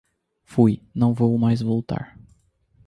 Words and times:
Fui! 0.45 0.81
Não 0.95 1.13
vou 1.13 1.37
mais 1.37 1.61
voltar. 1.61 2.17